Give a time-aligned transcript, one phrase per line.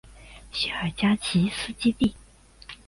[0.51, 2.11] 谢尔加奇斯基区。